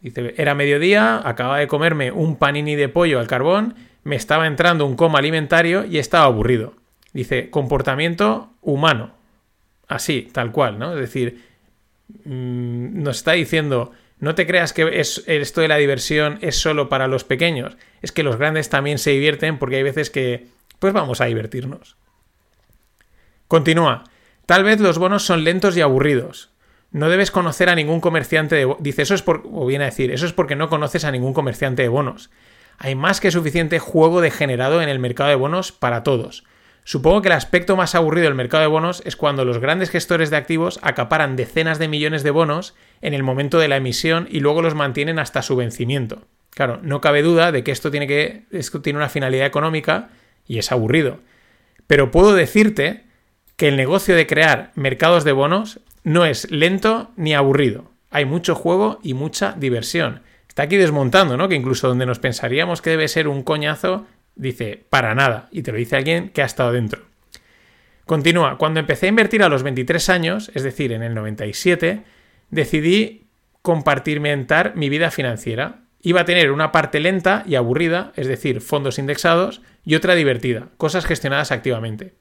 Dice, 0.00 0.34
era 0.36 0.54
mediodía, 0.54 1.20
acababa 1.24 1.58
de 1.58 1.66
comerme 1.66 2.10
un 2.10 2.36
panini 2.36 2.74
de 2.74 2.88
pollo 2.88 3.18
al 3.18 3.26
carbón 3.26 3.74
me 4.02 4.16
estaba 4.16 4.46
entrando 4.46 4.86
un 4.86 4.96
coma 4.96 5.18
alimentario 5.18 5.84
y 5.84 5.98
estaba 5.98 6.24
aburrido. 6.24 6.74
Dice, 7.12 7.50
comportamiento 7.50 8.50
humano. 8.62 9.12
Así, 9.88 10.28
tal 10.32 10.52
cual, 10.52 10.78
¿no? 10.78 10.94
Es 10.94 11.00
decir, 11.00 11.44
mm, 12.24 13.02
nos 13.02 13.18
está 13.18 13.32
diciendo, 13.32 13.92
no 14.18 14.34
te 14.34 14.46
creas 14.46 14.72
que 14.72 15.00
esto 15.00 15.60
de 15.60 15.68
la 15.68 15.76
diversión 15.76 16.38
es 16.40 16.56
solo 16.56 16.88
para 16.88 17.08
los 17.08 17.24
pequeños. 17.24 17.76
Es 18.00 18.12
que 18.12 18.22
los 18.22 18.36
grandes 18.36 18.68
también 18.68 18.98
se 18.98 19.10
divierten 19.10 19.58
porque 19.58 19.76
hay 19.76 19.82
veces 19.82 20.10
que, 20.10 20.46
pues 20.78 20.92
vamos 20.92 21.20
a 21.20 21.26
divertirnos. 21.26 21.96
Continúa. 23.48 24.04
Tal 24.50 24.64
vez 24.64 24.80
los 24.80 24.98
bonos 24.98 25.22
son 25.22 25.44
lentos 25.44 25.76
y 25.76 25.80
aburridos. 25.80 26.50
No 26.90 27.08
debes 27.08 27.30
conocer 27.30 27.68
a 27.68 27.76
ningún 27.76 28.00
comerciante 28.00 28.56
de 28.56 28.74
Dice, 28.80 29.02
eso 29.02 29.14
es. 29.14 29.22
O 29.24 29.64
viene 29.64 29.84
a 29.84 29.90
decir, 29.90 30.10
eso 30.10 30.26
es 30.26 30.32
porque 30.32 30.56
no 30.56 30.68
conoces 30.68 31.04
a 31.04 31.12
ningún 31.12 31.34
comerciante 31.34 31.82
de 31.82 31.88
bonos. 31.88 32.30
Hay 32.76 32.96
más 32.96 33.20
que 33.20 33.30
suficiente 33.30 33.78
juego 33.78 34.20
degenerado 34.20 34.82
en 34.82 34.88
el 34.88 34.98
mercado 34.98 35.30
de 35.30 35.36
bonos 35.36 35.70
para 35.70 36.02
todos. 36.02 36.42
Supongo 36.82 37.22
que 37.22 37.28
el 37.28 37.34
aspecto 37.34 37.76
más 37.76 37.94
aburrido 37.94 38.24
del 38.24 38.34
mercado 38.34 38.62
de 38.62 38.66
bonos 38.66 39.02
es 39.04 39.14
cuando 39.14 39.44
los 39.44 39.58
grandes 39.58 39.88
gestores 39.88 40.30
de 40.30 40.38
activos 40.38 40.80
acaparan 40.82 41.36
decenas 41.36 41.78
de 41.78 41.86
millones 41.86 42.24
de 42.24 42.32
bonos 42.32 42.74
en 43.02 43.14
el 43.14 43.22
momento 43.22 43.60
de 43.60 43.68
la 43.68 43.76
emisión 43.76 44.26
y 44.32 44.40
luego 44.40 44.62
los 44.62 44.74
mantienen 44.74 45.20
hasta 45.20 45.42
su 45.42 45.54
vencimiento. 45.54 46.26
Claro, 46.50 46.80
no 46.82 47.00
cabe 47.00 47.22
duda 47.22 47.52
de 47.52 47.62
que 47.62 47.70
esto 47.70 47.92
tiene, 47.92 48.08
que, 48.08 48.46
esto 48.50 48.82
tiene 48.82 48.96
una 48.96 49.10
finalidad 49.10 49.46
económica 49.46 50.08
y 50.44 50.58
es 50.58 50.72
aburrido. 50.72 51.20
Pero 51.86 52.10
puedo 52.10 52.34
decirte 52.34 53.08
que 53.60 53.68
el 53.68 53.76
negocio 53.76 54.16
de 54.16 54.26
crear 54.26 54.72
mercados 54.74 55.22
de 55.22 55.32
bonos 55.32 55.80
no 56.02 56.24
es 56.24 56.50
lento 56.50 57.10
ni 57.16 57.34
aburrido. 57.34 57.90
Hay 58.10 58.24
mucho 58.24 58.54
juego 58.54 59.00
y 59.02 59.12
mucha 59.12 59.52
diversión. 59.52 60.22
Está 60.48 60.62
aquí 60.62 60.78
desmontando, 60.78 61.36
¿no? 61.36 61.46
Que 61.46 61.56
incluso 61.56 61.86
donde 61.86 62.06
nos 62.06 62.20
pensaríamos 62.20 62.80
que 62.80 62.88
debe 62.88 63.06
ser 63.06 63.28
un 63.28 63.42
coñazo, 63.42 64.06
dice, 64.34 64.82
para 64.88 65.14
nada. 65.14 65.50
Y 65.52 65.60
te 65.60 65.72
lo 65.72 65.76
dice 65.76 65.96
alguien 65.96 66.30
que 66.30 66.40
ha 66.40 66.46
estado 66.46 66.72
dentro. 66.72 67.02
Continúa, 68.06 68.56
cuando 68.56 68.80
empecé 68.80 69.04
a 69.04 69.10
invertir 69.10 69.42
a 69.42 69.50
los 69.50 69.62
23 69.62 70.08
años, 70.08 70.50
es 70.54 70.62
decir, 70.62 70.90
en 70.92 71.02
el 71.02 71.14
97, 71.14 72.00
decidí 72.48 73.26
compartimentar 73.60 74.74
mi 74.74 74.88
vida 74.88 75.10
financiera. 75.10 75.80
Iba 76.00 76.22
a 76.22 76.24
tener 76.24 76.50
una 76.50 76.72
parte 76.72 76.98
lenta 76.98 77.44
y 77.46 77.56
aburrida, 77.56 78.14
es 78.16 78.26
decir, 78.26 78.62
fondos 78.62 78.98
indexados, 78.98 79.60
y 79.84 79.96
otra 79.96 80.14
divertida, 80.14 80.68
cosas 80.78 81.04
gestionadas 81.04 81.52
activamente. 81.52 82.14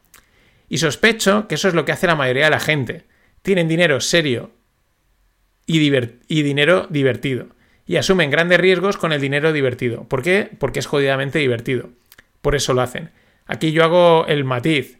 Y 0.69 0.77
sospecho 0.77 1.47
que 1.47 1.55
eso 1.55 1.67
es 1.67 1.73
lo 1.73 1.83
que 1.83 1.91
hace 1.91 2.07
la 2.07 2.15
mayoría 2.15 2.45
de 2.45 2.51
la 2.51 2.59
gente. 2.59 3.05
Tienen 3.41 3.67
dinero 3.67 3.99
serio 3.99 4.51
y, 5.65 5.79
dinero 6.43 6.87
divertido. 6.89 7.47
Y 7.85 7.97
asumen 7.97 8.29
grandes 8.29 8.59
riesgos 8.59 8.97
con 8.97 9.11
el 9.11 9.19
dinero 9.19 9.51
divertido. 9.51 10.03
¿Por 10.03 10.21
qué? 10.21 10.49
Porque 10.59 10.79
es 10.79 10.85
jodidamente 10.85 11.39
divertido. 11.39 11.89
Por 12.41 12.55
eso 12.55 12.73
lo 12.73 12.81
hacen. 12.81 13.09
Aquí 13.47 13.71
yo 13.71 13.83
hago 13.83 14.27
el 14.27 14.45
matiz. 14.45 14.99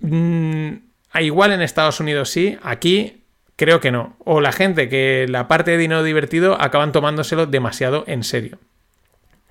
Mm, 0.00 0.74
igual 1.20 1.52
en 1.52 1.62
Estados 1.62 2.00
Unidos 2.00 2.28
sí, 2.28 2.58
aquí 2.62 3.22
creo 3.54 3.80
que 3.80 3.92
no. 3.92 4.16
O 4.24 4.40
la 4.40 4.50
gente 4.50 4.88
que 4.88 5.26
la 5.28 5.46
parte 5.46 5.70
de 5.72 5.78
dinero 5.78 6.02
divertido 6.02 6.60
acaban 6.60 6.90
tomándoselo 6.90 7.46
demasiado 7.46 8.02
en 8.08 8.24
serio. 8.24 8.58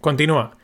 Continúa. 0.01 0.57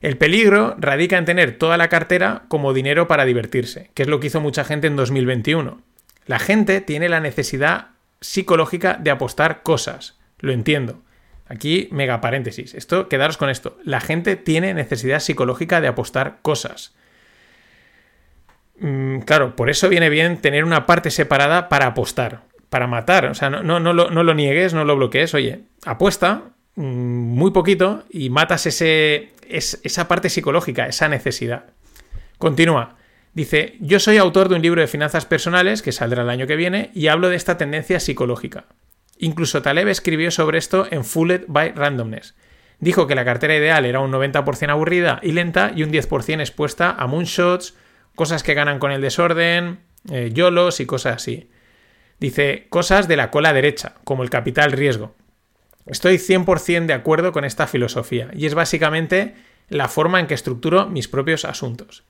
El 0.00 0.16
peligro 0.16 0.76
radica 0.78 1.18
en 1.18 1.24
tener 1.24 1.58
toda 1.58 1.76
la 1.76 1.88
cartera 1.88 2.42
como 2.48 2.72
dinero 2.72 3.08
para 3.08 3.24
divertirse, 3.24 3.90
que 3.94 4.02
es 4.02 4.08
lo 4.08 4.20
que 4.20 4.28
hizo 4.28 4.40
mucha 4.40 4.64
gente 4.64 4.86
en 4.86 4.96
2021. 4.96 5.82
La 6.26 6.38
gente 6.38 6.80
tiene 6.80 7.08
la 7.08 7.20
necesidad 7.20 7.88
psicológica 8.20 8.94
de 8.94 9.10
apostar 9.10 9.62
cosas. 9.62 10.18
Lo 10.38 10.52
entiendo. 10.52 11.02
Aquí, 11.48 11.88
mega 11.90 12.20
paréntesis. 12.20 12.74
Esto, 12.74 13.08
quedaros 13.08 13.38
con 13.38 13.48
esto. 13.48 13.78
La 13.82 14.00
gente 14.00 14.36
tiene 14.36 14.74
necesidad 14.74 15.20
psicológica 15.20 15.80
de 15.80 15.88
apostar 15.88 16.38
cosas. 16.42 16.94
Mm, 18.78 19.20
claro, 19.20 19.56
por 19.56 19.70
eso 19.70 19.88
viene 19.88 20.10
bien 20.10 20.36
tener 20.36 20.64
una 20.64 20.86
parte 20.86 21.10
separada 21.10 21.68
para 21.68 21.86
apostar, 21.86 22.42
para 22.68 22.86
matar. 22.86 23.24
O 23.26 23.34
sea, 23.34 23.50
no, 23.50 23.62
no, 23.62 23.80
no, 23.80 23.92
lo, 23.92 24.10
no 24.10 24.22
lo 24.22 24.34
niegues, 24.34 24.74
no 24.74 24.84
lo 24.84 24.96
bloquees. 24.96 25.34
Oye, 25.34 25.62
apuesta 25.84 26.42
muy 26.78 27.50
poquito 27.50 28.04
y 28.08 28.30
matas 28.30 28.66
ese, 28.66 29.32
es 29.48 29.80
esa 29.82 30.06
parte 30.06 30.30
psicológica, 30.30 30.86
esa 30.86 31.08
necesidad. 31.08 31.66
Continúa. 32.38 32.96
Dice, 33.34 33.76
yo 33.80 33.98
soy 33.98 34.16
autor 34.16 34.48
de 34.48 34.54
un 34.54 34.62
libro 34.62 34.80
de 34.80 34.86
finanzas 34.86 35.26
personales 35.26 35.82
que 35.82 35.92
saldrá 35.92 36.22
el 36.22 36.30
año 36.30 36.46
que 36.46 36.56
viene 36.56 36.90
y 36.94 37.08
hablo 37.08 37.28
de 37.28 37.36
esta 37.36 37.58
tendencia 37.58 38.00
psicológica. 38.00 38.66
Incluso 39.18 39.60
Taleb 39.60 39.88
escribió 39.88 40.30
sobre 40.30 40.58
esto 40.58 40.86
en 40.90 41.04
Fooled 41.04 41.44
by 41.48 41.72
Randomness. 41.72 42.36
Dijo 42.78 43.08
que 43.08 43.16
la 43.16 43.24
cartera 43.24 43.56
ideal 43.56 43.84
era 43.84 43.98
un 43.98 44.12
90% 44.12 44.70
aburrida 44.70 45.18
y 45.22 45.32
lenta 45.32 45.72
y 45.74 45.82
un 45.82 45.90
10% 45.90 46.40
expuesta 46.40 46.92
a 46.96 47.08
moonshots, 47.08 47.74
cosas 48.14 48.44
que 48.44 48.54
ganan 48.54 48.78
con 48.78 48.92
el 48.92 49.00
desorden, 49.00 49.80
eh, 50.10 50.30
yolos 50.32 50.78
y 50.78 50.86
cosas 50.86 51.16
así. 51.16 51.50
Dice 52.20 52.66
cosas 52.70 53.08
de 53.08 53.16
la 53.16 53.30
cola 53.32 53.52
derecha, 53.52 53.96
como 54.04 54.22
el 54.22 54.30
capital 54.30 54.70
riesgo. 54.70 55.16
Estoy 55.88 56.16
100% 56.16 56.86
de 56.86 56.92
acuerdo 56.92 57.32
con 57.32 57.44
esta 57.44 57.66
filosofía 57.66 58.28
y 58.34 58.46
es 58.46 58.54
básicamente 58.54 59.34
la 59.68 59.88
forma 59.88 60.20
en 60.20 60.26
que 60.26 60.34
estructuro 60.34 60.86
mis 60.86 61.08
propios 61.08 61.44
asuntos. 61.44 62.04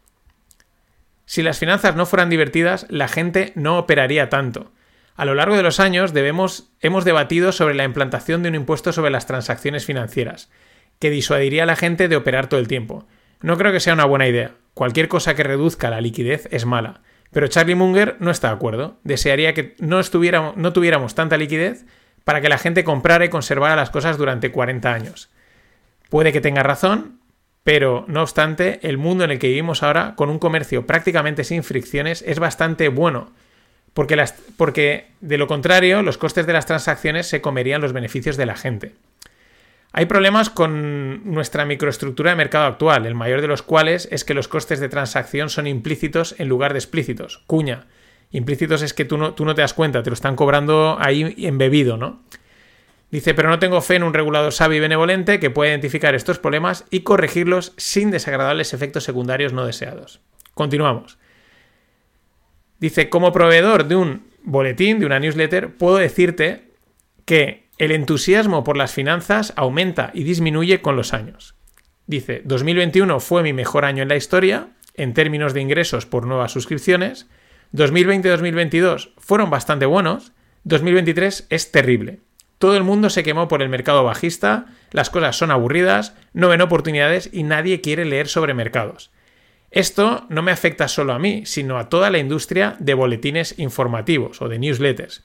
Si 1.27 1.43
las 1.43 1.59
finanzas 1.59 1.95
no 1.95 2.07
fueran 2.07 2.31
divertidas, 2.31 2.87
la 2.89 3.09
gente 3.09 3.53
no 3.55 3.79
operaría 3.79 4.29
tanto. 4.29 4.73
A 5.15 5.25
lo 5.25 5.35
largo 5.35 5.57
de 5.57 5.63
los 5.63 5.81
años 5.81 6.13
hemos 6.15 7.05
debatido 7.05 7.53
sobre 7.53 7.75
la 7.75 7.85
implantación 7.85 8.43
de 8.43 8.49
un 8.49 8.55
impuesto 8.55 8.93
sobre 8.93 9.11
las 9.11 9.27
transacciones 9.27 9.85
financieras, 9.85 10.49
que 10.99 11.11
disuadiría 11.11 11.65
a 11.65 11.67
la 11.67 11.77
gente 11.77 12.09
de 12.09 12.17
operar 12.17 12.49
todo 12.49 12.61
el 12.61 12.69
tiempo. 12.69 13.07
No 13.41 13.57
creo 13.59 13.73
que 13.73 13.81
sea 13.81 13.95
una 13.95 14.05
buena 14.05 14.27
idea. 14.27 14.55
Cualquier 14.75 15.09
cosa 15.09 15.35
que 15.35 15.43
reduzca 15.43 15.91
la 15.91 16.01
liquidez 16.01 16.49
es 16.51 16.67
mala. 16.67 17.03
Pero 17.31 17.49
Charlie 17.49 17.75
Munger 17.75 18.17
no 18.21 18.31
está 18.31 18.49
de 18.49 18.55
acuerdo. 18.55 18.99
Desearía 19.05 19.55
que 19.55 19.75
no 19.81 20.03
tuviéramos 20.03 21.15
tanta 21.15 21.37
liquidez 21.37 21.85
para 22.29 22.43
que 22.43 22.51
la 22.51 22.59
gente 22.59 22.85
comprara 22.85 23.25
y 23.25 23.31
conservara 23.31 23.75
las 23.75 23.89
cosas 23.89 24.19
durante 24.19 24.51
40 24.51 24.93
años. 24.93 25.31
Puede 26.11 26.31
que 26.31 26.43
tenga 26.43 26.63
razón, 26.63 27.21
pero 27.65 28.05
no 28.07 28.21
obstante, 28.21 28.81
el 28.83 28.99
mundo 28.99 29.25
en 29.25 29.31
el 29.31 29.39
que 29.39 29.49
vivimos 29.49 29.83
ahora, 29.83 30.15
con 30.15 30.29
un 30.29 30.39
comercio 30.39 30.87
prácticamente 30.87 31.43
sin 31.43 31.63
fricciones, 31.65 32.23
es 32.27 32.39
bastante 32.39 32.89
bueno, 32.89 33.33
porque, 33.95 34.23
porque 34.59 35.07
de 35.23 35.39
lo 35.39 35.47
contrario, 35.47 36.03
los 36.03 36.19
costes 36.19 36.47
de 36.47 36.53
las 36.53 36.67
transacciones 36.67 37.27
se 37.27 37.41
comerían 37.41 37.81
los 37.81 37.95
beneficios 37.95 38.37
de 38.37 38.45
la 38.45 38.57
gente. 38.57 38.93
Hay 39.93 40.05
problemas 40.05 40.51
con 40.51 41.33
nuestra 41.33 41.65
microestructura 41.65 42.33
de 42.33 42.37
mercado 42.37 42.67
actual, 42.67 43.07
el 43.07 43.15
mayor 43.15 43.41
de 43.41 43.49
los 43.49 43.63
cuales 43.63 44.07
es 44.13 44.27
que 44.27 44.35
los 44.35 44.49
costes 44.49 44.81
de 44.81 44.91
transacción 44.91 45.49
son 45.49 45.67
implícitos 45.67 46.35
en 46.37 46.49
lugar 46.49 46.75
de 46.75 46.81
explícitos. 46.81 47.43
Cuña. 47.47 47.87
Implícitos 48.31 48.83
es 48.83 48.93
que 48.93 49.05
tú 49.05 49.17
no, 49.17 49.35
tú 49.35 49.45
no 49.45 49.55
te 49.55 49.63
das 49.63 49.75
cuenta, 49.75 50.03
te 50.03 50.11
lo 50.11 50.15
están 50.15 50.37
cobrando 50.37 50.97
ahí 51.01 51.35
embebido, 51.39 51.97
¿no? 51.97 52.23
Dice, 53.11 53.33
pero 53.33 53.49
no 53.49 53.59
tengo 53.59 53.81
fe 53.81 53.97
en 53.97 54.03
un 54.03 54.13
regulador 54.13 54.53
sabio 54.53 54.77
y 54.77 54.81
benevolente 54.81 55.41
que 55.41 55.49
pueda 55.49 55.71
identificar 55.71 56.15
estos 56.15 56.39
problemas 56.39 56.85
y 56.91 57.01
corregirlos 57.01 57.73
sin 57.79 58.11
desagradables 58.11 58.75
efectos 58.75 59.05
secundarios 59.05 59.55
no 59.55 59.65
deseados. 59.65 60.21
Continuamos. 60.53 61.19
Dice, 62.81 63.09
como 63.09 63.33
proveedor 63.33 63.87
de 63.87 63.97
un 63.97 64.29
boletín, 64.43 64.99
de 64.99 65.07
una 65.07 65.19
newsletter, 65.19 65.75
puedo 65.75 65.97
decirte 65.97 66.69
que 67.25 67.69
el 67.79 67.93
entusiasmo 67.93 68.63
por 68.63 68.77
las 68.77 68.93
finanzas 68.93 69.55
aumenta 69.57 70.11
y 70.13 70.25
disminuye 70.25 70.83
con 70.83 70.97
los 70.97 71.15
años. 71.15 71.55
Dice, 72.07 72.43
2021 72.45 73.21
fue 73.21 73.43
mi 73.43 73.53
mejor 73.53 73.85
año 73.85 74.03
en 74.03 74.09
la 74.09 74.17
historia, 74.17 74.69
en 74.95 75.15
términos 75.15 75.55
de 75.55 75.61
ingresos 75.61 76.07
por 76.07 76.27
nuevas 76.27 76.53
suscripciones, 76.53 77.29
2020 77.73 78.29
y 78.29 78.31
2022 78.31 79.13
fueron 79.19 79.51
bastante 79.51 79.87
buenos. 79.87 80.33
2023 80.65 81.47
es 81.51 81.71
terrible. 81.71 82.21
Todo 82.59 82.77
el 82.77 82.83
mundo 82.83 83.09
se 83.09 83.23
quemó 83.23 83.47
por 83.47 83.63
el 83.63 83.69
mercado 83.69 84.03
bajista, 84.03 84.67
las 84.91 85.11
cosas 85.11 85.37
son 85.37 85.51
aburridas, 85.51 86.15
no 86.33 86.49
ven 86.49 86.61
oportunidades 86.61 87.31
y 87.33 87.45
nadie 87.45 87.81
quiere 87.81 88.05
leer 88.05 88.27
sobre 88.27 88.55
mercados. 88.55 89.13
Esto 89.71 90.27
no 90.29 90.43
me 90.43 90.51
afecta 90.51 90.89
solo 90.89 91.13
a 91.13 91.19
mí, 91.19 91.43
sino 91.45 91.79
a 91.79 91.89
toda 91.89 92.11
la 92.11 92.19
industria 92.19 92.77
de 92.81 92.95
boletines 92.95 93.59
informativos 93.59 94.41
o 94.43 94.49
de 94.49 94.59
newsletters. 94.59 95.25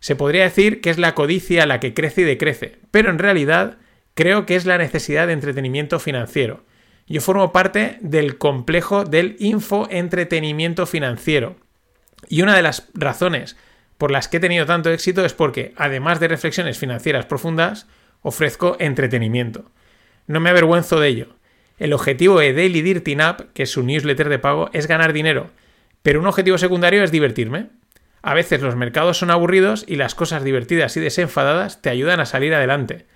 Se 0.00 0.16
podría 0.16 0.42
decir 0.42 0.80
que 0.80 0.90
es 0.90 0.98
la 0.98 1.14
codicia 1.14 1.64
la 1.64 1.80
que 1.80 1.94
crece 1.94 2.22
y 2.22 2.24
decrece, 2.24 2.78
pero 2.90 3.08
en 3.08 3.18
realidad 3.18 3.78
creo 4.14 4.44
que 4.44 4.56
es 4.56 4.66
la 4.66 4.76
necesidad 4.78 5.28
de 5.28 5.32
entretenimiento 5.32 5.98
financiero. 6.00 6.64
Yo 7.06 7.20
formo 7.20 7.52
parte 7.52 7.98
del 8.00 8.36
complejo 8.36 9.04
del 9.04 9.36
infoentretenimiento 9.38 10.86
financiero, 10.86 11.56
y 12.28 12.42
una 12.42 12.56
de 12.56 12.62
las 12.62 12.88
razones 12.94 13.56
por 13.98 14.10
las 14.10 14.28
que 14.28 14.38
he 14.38 14.40
tenido 14.40 14.66
tanto 14.66 14.90
éxito 14.90 15.24
es 15.24 15.34
porque, 15.34 15.72
además 15.76 16.20
de 16.20 16.28
reflexiones 16.28 16.78
financieras 16.78 17.26
profundas, 17.26 17.86
ofrezco 18.22 18.76
entretenimiento. 18.80 19.70
No 20.26 20.40
me 20.40 20.50
avergüenzo 20.50 20.98
de 20.98 21.08
ello. 21.08 21.36
El 21.78 21.92
objetivo 21.92 22.38
de 22.38 22.52
Daily 22.52 22.82
Dirty 22.82 23.16
Up, 23.16 23.52
que 23.52 23.64
es 23.64 23.70
su 23.70 23.82
newsletter 23.82 24.28
de 24.28 24.38
pago, 24.38 24.70
es 24.72 24.86
ganar 24.86 25.12
dinero, 25.12 25.50
pero 26.02 26.20
un 26.20 26.26
objetivo 26.26 26.58
secundario 26.58 27.02
es 27.02 27.10
divertirme. 27.10 27.68
A 28.22 28.34
veces 28.34 28.62
los 28.62 28.76
mercados 28.76 29.18
son 29.18 29.30
aburridos 29.30 29.84
y 29.86 29.96
las 29.96 30.14
cosas 30.14 30.44
divertidas 30.44 30.96
y 30.96 31.00
desenfadadas 31.00 31.82
te 31.82 31.90
ayudan 31.90 32.20
a 32.20 32.26
salir 32.26 32.54
adelante. 32.54 33.06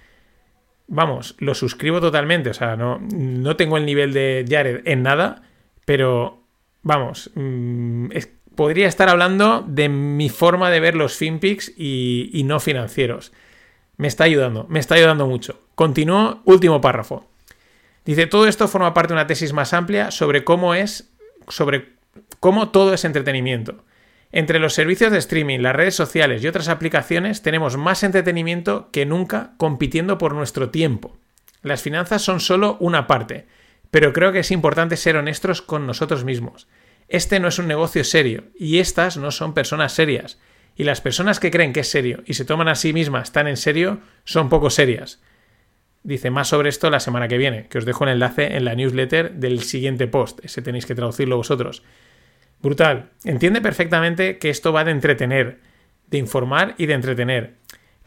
Vamos, 0.86 1.36
lo 1.38 1.54
suscribo 1.54 2.00
totalmente, 2.00 2.50
o 2.50 2.54
sea, 2.54 2.76
no, 2.76 2.98
no 2.98 3.56
tengo 3.56 3.76
el 3.76 3.84
nivel 3.84 4.12
de 4.12 4.44
Jared 4.48 4.80
en 4.86 5.02
nada, 5.02 5.42
pero 5.84 6.42
vamos, 6.82 7.30
mm, 7.34 8.08
podría 8.58 8.88
estar 8.88 9.08
hablando 9.08 9.64
de 9.68 9.88
mi 9.88 10.28
forma 10.28 10.68
de 10.68 10.80
ver 10.80 10.96
los 10.96 11.14
FinPix 11.14 11.72
y, 11.76 12.42
no 12.44 12.58
financieros. 12.58 13.30
Me 13.96 14.08
está 14.08 14.24
ayudando, 14.24 14.66
me 14.68 14.80
está 14.80 14.96
ayudando 14.96 15.28
mucho. 15.28 15.60
Continúo, 15.76 16.42
último 16.44 16.80
párrafo. 16.80 17.24
Dice, 18.04 18.26
todo 18.26 18.48
esto 18.48 18.66
forma 18.66 18.94
parte 18.94 19.10
de 19.10 19.20
una 19.20 19.28
tesis 19.28 19.52
más 19.52 19.72
amplia 19.72 20.10
sobre 20.10 20.42
cómo 20.42 20.74
es, 20.74 21.08
sobre 21.46 21.90
cómo 22.40 22.70
todo 22.70 22.94
es 22.94 23.04
entretenimiento. 23.04 23.84
Entre 24.32 24.58
los 24.58 24.74
servicios 24.74 25.12
de 25.12 25.18
streaming, 25.18 25.60
las 25.60 25.76
redes 25.76 25.94
sociales 25.94 26.42
y 26.42 26.48
otras 26.48 26.66
aplicaciones 26.66 27.42
tenemos 27.42 27.76
más 27.76 28.02
entretenimiento 28.02 28.90
que 28.90 29.06
nunca 29.06 29.52
compitiendo 29.56 30.18
por 30.18 30.34
nuestro 30.34 30.70
tiempo. 30.70 31.16
Las 31.62 31.82
finanzas 31.82 32.22
son 32.22 32.40
solo 32.40 32.76
una 32.80 33.06
parte, 33.06 33.46
pero 33.92 34.12
creo 34.12 34.32
que 34.32 34.40
es 34.40 34.50
importante 34.50 34.96
ser 34.96 35.16
honestos 35.16 35.62
con 35.62 35.86
nosotros 35.86 36.24
mismos. 36.24 36.66
Este 37.08 37.40
no 37.40 37.48
es 37.48 37.58
un 37.58 37.66
negocio 37.66 38.04
serio 38.04 38.44
y 38.58 38.78
estas 38.78 39.16
no 39.16 39.30
son 39.30 39.54
personas 39.54 39.92
serias. 39.92 40.38
Y 40.76 40.84
las 40.84 41.00
personas 41.00 41.40
que 41.40 41.50
creen 41.50 41.72
que 41.72 41.80
es 41.80 41.90
serio 41.90 42.22
y 42.26 42.34
se 42.34 42.44
toman 42.44 42.68
a 42.68 42.74
sí 42.74 42.92
mismas 42.92 43.32
tan 43.32 43.48
en 43.48 43.56
serio 43.56 44.00
son 44.24 44.48
poco 44.48 44.70
serias. 44.70 45.20
Dice 46.04 46.30
más 46.30 46.48
sobre 46.48 46.68
esto 46.68 46.90
la 46.90 47.00
semana 47.00 47.26
que 47.26 47.38
viene, 47.38 47.66
que 47.68 47.78
os 47.78 47.84
dejo 47.84 48.04
un 48.04 48.10
enlace 48.10 48.56
en 48.56 48.64
la 48.64 48.74
newsletter 48.74 49.32
del 49.32 49.62
siguiente 49.62 50.06
post, 50.06 50.38
ese 50.44 50.62
tenéis 50.62 50.86
que 50.86 50.94
traducirlo 50.94 51.36
vosotros. 51.36 51.82
Brutal. 52.62 53.10
Entiende 53.24 53.60
perfectamente 53.60 54.38
que 54.38 54.50
esto 54.50 54.72
va 54.72 54.84
de 54.84 54.90
entretener, 54.90 55.60
de 56.06 56.18
informar 56.18 56.74
y 56.78 56.86
de 56.86 56.94
entretener. 56.94 57.54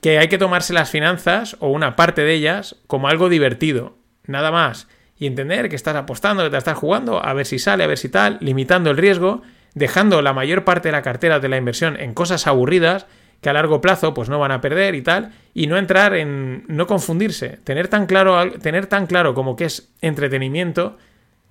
Que 0.01 0.17
hay 0.17 0.27
que 0.29 0.37
tomarse 0.37 0.73
las 0.73 0.89
finanzas, 0.89 1.57
o 1.59 1.69
una 1.69 1.95
parte 1.95 2.23
de 2.23 2.33
ellas, 2.33 2.77
como 2.87 3.07
algo 3.07 3.29
divertido. 3.29 3.97
Nada 4.25 4.51
más. 4.51 4.87
Y 5.21 5.27
entender 5.27 5.69
que 5.69 5.75
estás 5.75 5.95
apostando, 5.95 6.43
que 6.43 6.49
te 6.49 6.57
estás 6.57 6.75
jugando, 6.75 7.23
a 7.23 7.31
ver 7.33 7.45
si 7.45 7.59
sale, 7.59 7.83
a 7.83 7.87
ver 7.87 7.99
si 7.99 8.09
tal, 8.09 8.39
limitando 8.41 8.89
el 8.89 8.97
riesgo, 8.97 9.43
dejando 9.75 10.23
la 10.23 10.33
mayor 10.33 10.63
parte 10.63 10.87
de 10.87 10.93
la 10.93 11.03
cartera 11.03 11.39
de 11.39 11.47
la 11.47 11.57
inversión 11.57 11.95
en 11.99 12.15
cosas 12.15 12.47
aburridas 12.47 13.05
que 13.39 13.49
a 13.49 13.53
largo 13.53 13.81
plazo 13.81 14.15
pues 14.15 14.29
no 14.29 14.39
van 14.39 14.51
a 14.51 14.61
perder 14.61 14.95
y 14.95 15.03
tal, 15.03 15.31
y 15.53 15.67
no 15.67 15.77
entrar 15.77 16.15
en 16.15 16.63
no 16.67 16.87
confundirse, 16.87 17.59
tener 17.63 17.87
tan 17.87 18.07
claro 18.07 18.51
tener 18.53 18.87
tan 18.87 19.05
claro 19.05 19.35
como 19.35 19.55
que 19.55 19.65
es 19.65 19.91
entretenimiento 20.01 20.97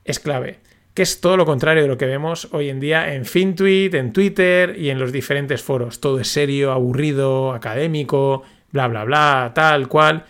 es 0.05 0.19
clave 0.19 0.59
que 0.95 1.03
es 1.03 1.21
todo 1.21 1.37
lo 1.37 1.47
contrario 1.47 1.83
de 1.83 1.89
lo 1.89 1.97
que 1.97 2.07
vemos 2.07 2.49
hoy 2.51 2.69
en 2.69 2.81
día 2.81 3.15
en 3.15 3.25
FinTweet, 3.25 3.95
en 3.95 4.13
Twitter 4.13 4.75
y 4.77 4.91
en 4.91 4.99
los 4.99 5.13
diferentes 5.13 5.63
foros. 5.63 6.01
Todo 6.01 6.19
es 6.19 6.29
serio, 6.29 6.73
aburrido, 6.73 7.53
académico, 7.53 8.43
bla, 8.73 8.89
bla, 8.89 9.05
bla, 9.05 9.53
tal, 9.55 9.89
cual. 9.89 10.25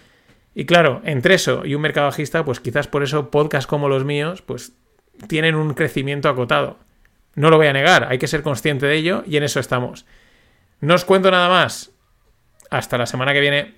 Y 0.60 0.66
claro, 0.66 1.00
entre 1.04 1.36
eso 1.36 1.64
y 1.64 1.74
un 1.74 1.80
mercado 1.80 2.08
bajista, 2.08 2.44
pues 2.44 2.60
quizás 2.60 2.86
por 2.86 3.02
eso 3.02 3.30
podcasts 3.30 3.66
como 3.66 3.88
los 3.88 4.04
míos, 4.04 4.42
pues 4.42 4.74
tienen 5.26 5.54
un 5.54 5.72
crecimiento 5.72 6.28
acotado. 6.28 6.76
No 7.34 7.48
lo 7.48 7.56
voy 7.56 7.68
a 7.68 7.72
negar, 7.72 8.08
hay 8.10 8.18
que 8.18 8.26
ser 8.26 8.42
consciente 8.42 8.84
de 8.84 8.94
ello 8.94 9.24
y 9.26 9.38
en 9.38 9.44
eso 9.44 9.58
estamos. 9.58 10.04
No 10.80 10.94
os 10.94 11.06
cuento 11.06 11.30
nada 11.30 11.48
más. 11.48 11.92
Hasta 12.68 12.98
la 12.98 13.06
semana 13.06 13.32
que 13.32 13.40
viene. 13.40 13.74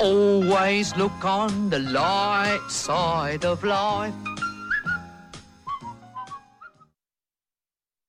Always 0.00 0.96
look 0.96 1.22
on 1.22 1.68
the 1.68 1.78
light 1.78 2.70
side 2.70 3.44
of 3.44 3.62
life. 3.62 4.27